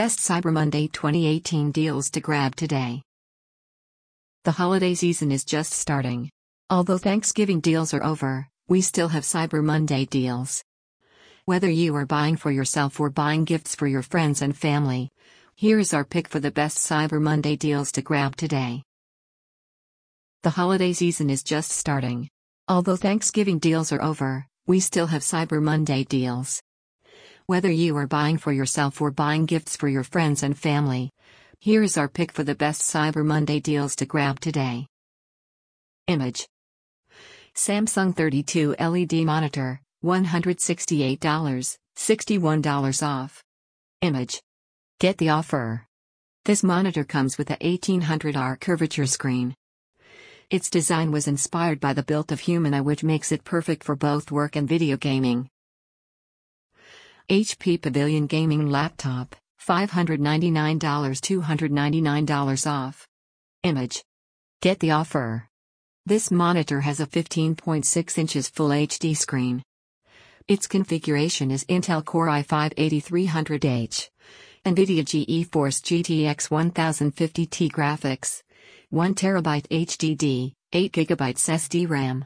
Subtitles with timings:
[0.00, 3.02] Best Cyber Monday 2018 deals to grab today.
[4.44, 6.30] The holiday season is just starting.
[6.70, 10.64] Although Thanksgiving deals are over, we still have Cyber Monday deals.
[11.44, 15.10] Whether you are buying for yourself or buying gifts for your friends and family,
[15.54, 18.82] here is our pick for the best Cyber Monday deals to grab today.
[20.44, 22.30] The holiday season is just starting.
[22.68, 26.62] Although Thanksgiving deals are over, we still have Cyber Monday deals.
[27.50, 31.10] Whether you are buying for yourself or buying gifts for your friends and family,
[31.58, 34.86] here is our pick for the best Cyber Monday deals to grab today.
[36.06, 36.46] Image
[37.56, 41.18] Samsung 32 LED monitor, $168,
[41.98, 43.42] $61 off.
[44.00, 44.40] Image
[45.00, 45.88] Get the offer.
[46.44, 49.56] This monitor comes with a 1800R curvature screen.
[50.50, 53.96] Its design was inspired by the built of human eye which makes it perfect for
[53.96, 55.50] both work and video gaming.
[57.28, 63.06] HP Pavilion Gaming Laptop, $599 $299 off.
[63.62, 64.02] Image.
[64.62, 65.46] Get the offer.
[66.06, 69.62] This monitor has a 15.6 inches Full HD screen.
[70.48, 74.08] Its configuration is Intel Core i5-8300H,
[74.64, 78.42] NVIDIA GeForce GTX 1050T graphics,
[78.92, 82.24] 1TB HDD, 8GB SD RAM,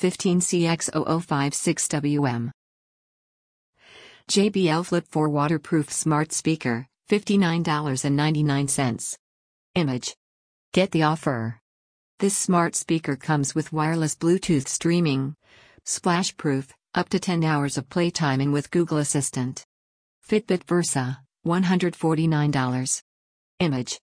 [0.00, 2.50] 15CX0056WM.
[4.30, 9.18] JBL Flip 4 Waterproof Smart Speaker, $59.99.
[9.74, 10.16] Image.
[10.72, 11.58] Get the offer.
[12.20, 15.34] This smart speaker comes with wireless Bluetooth streaming,
[15.84, 19.66] splash proof, up to 10 hours of playtime and with Google Assistant.
[20.24, 23.02] Fitbit Versa, $149.
[23.58, 24.00] Image.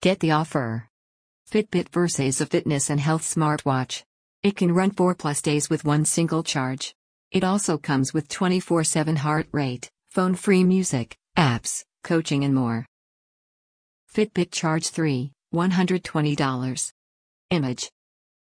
[0.00, 0.88] Get the offer.
[1.50, 4.04] Fitbit Versa is a fitness and health smartwatch.
[4.44, 6.94] It can run 4 plus days with one single charge.
[7.34, 12.86] It also comes with 24 7 heart rate, phone free music, apps, coaching, and more.
[14.14, 16.92] Fitbit Charge 3, $120.
[17.50, 17.90] Image.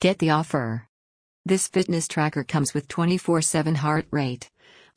[0.00, 0.86] Get the offer.
[1.44, 4.48] This fitness tracker comes with 24 7 heart rate,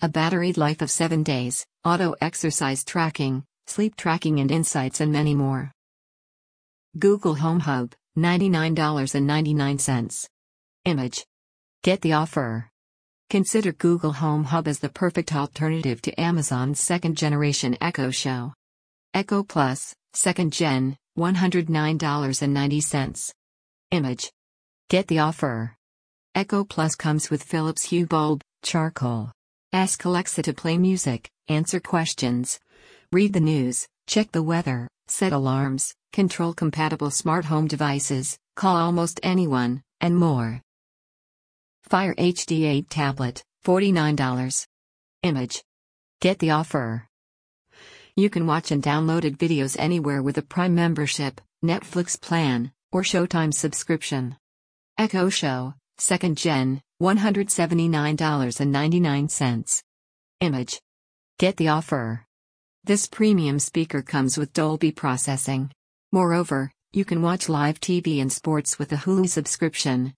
[0.03, 5.33] a battery life of 7 days, auto exercise tracking, sleep tracking, and insights, and many
[5.33, 5.71] more.
[6.99, 10.29] Google Home Hub, $99.99.
[10.85, 11.25] Image.
[11.81, 12.69] Get the offer.
[13.29, 18.55] Consider Google Home Hub as the perfect alternative to Amazon's second generation Echo Show.
[19.13, 23.33] Echo Plus, second gen, $109.90.
[23.91, 24.31] Image.
[24.89, 25.75] Get the offer.
[26.33, 29.31] Echo Plus comes with Philips Hue bulb, charcoal.
[29.73, 32.59] Ask Alexa to play music, answer questions,
[33.11, 39.19] read the news, check the weather, set alarms, control compatible smart home devices, call almost
[39.21, 40.63] anyone, and more.
[41.89, 44.67] Fire HD 8 tablet, $49.
[45.23, 45.63] Image.
[46.21, 47.07] Get the offer.
[48.15, 53.51] You can watch and downloaded videos anywhere with a Prime membership, Netflix plan, or Showtime
[53.51, 54.37] subscription.
[54.99, 59.81] Echo Show, 2nd Gen, $179.99.
[60.41, 60.79] Image.
[61.39, 62.23] Get the offer.
[62.83, 65.71] This premium speaker comes with Dolby processing.
[66.11, 70.13] Moreover, you can watch live TV and sports with a Hulu subscription,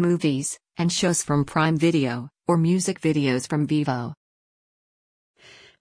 [0.00, 4.14] movies, and shows from Prime Video, or music videos from Vevo.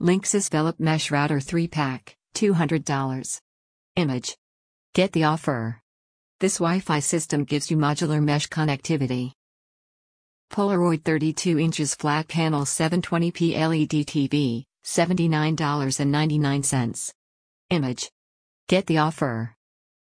[0.01, 3.41] Linksys Velop Mesh Router 3 Pack, $200.
[3.95, 4.35] Image.
[4.93, 5.79] Get the offer.
[6.39, 9.33] This Wi Fi system gives you modular mesh connectivity.
[10.51, 17.13] Polaroid 32 inches flat panel 720p LED TV, $79.99.
[17.69, 18.09] Image.
[18.67, 19.55] Get the offer.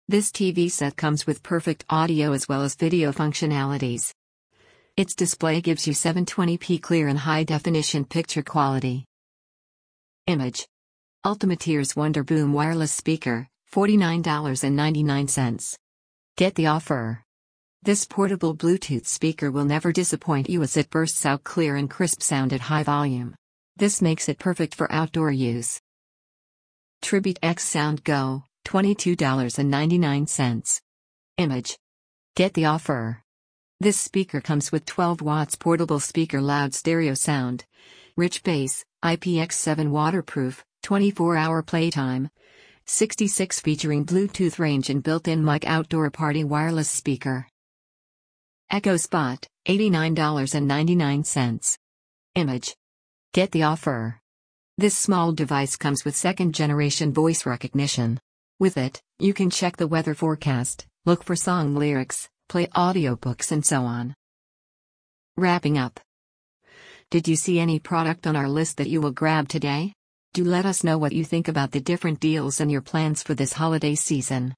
[0.09, 4.13] This TV set comes with perfect audio as well as video functionalities.
[4.97, 9.05] Its display gives you 720p clear and high definition picture quality.
[10.27, 10.67] Image.
[11.23, 15.77] Ultimate Ears Wonder Boom wireless speaker, $49.99.
[16.39, 17.23] Get the offer.
[17.83, 22.23] This portable Bluetooth speaker will never disappoint you as it bursts out clear and crisp
[22.23, 23.35] sound at high volume.
[23.77, 25.79] This makes it perfect for outdoor use.
[27.03, 30.81] Tribit XSound Go, $22.99.
[31.37, 31.77] Image.
[32.35, 33.23] Get the offer.
[33.79, 37.67] This speaker comes with 12 watts portable speaker loud stereo sound,
[38.17, 42.31] rich bass, IPX7 waterproof, 24 hour playtime,
[42.87, 47.49] 66 featuring Bluetooth range and built in mic outdoor party wireless speaker.
[48.71, 51.77] Echo Spot, $89.99.
[52.35, 52.75] Image.
[53.35, 54.23] Get the offer.
[54.79, 58.21] This small device comes with second generation voice recognition.
[58.59, 63.65] With it, you can check the weather forecast, look for song lyrics, play audiobooks, and
[63.65, 64.15] so on.
[65.37, 66.01] Wrapping up.
[67.11, 69.93] Did you see any product on our list that you will grab today?
[70.35, 73.35] Do let us know what you think about the different deals and your plans for
[73.35, 74.55] this holiday season.